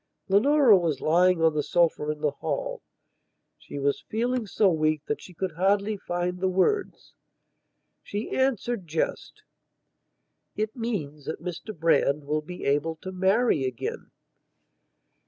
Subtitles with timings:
[0.29, 2.81] Leonora was lying on the sofa in the hall;
[3.59, 7.13] she was feeling so weak that she could hardly find the words.
[8.01, 9.43] She answered just:
[10.55, 14.09] "It means that Mr Brand will be able to marry again."